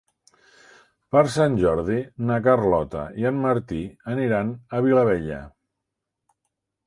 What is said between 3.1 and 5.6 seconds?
i en Martí aniran a Vilabella.